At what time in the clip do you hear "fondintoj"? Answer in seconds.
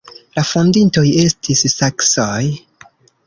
0.51-1.03